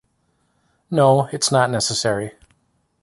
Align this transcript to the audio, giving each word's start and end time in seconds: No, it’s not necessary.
No, 0.89 1.27
it’s 1.31 1.51
not 1.51 1.69
necessary. 1.69 2.31